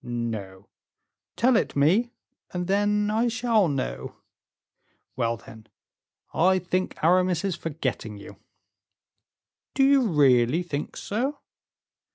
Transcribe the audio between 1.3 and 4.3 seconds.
tell it me, and then I shall know."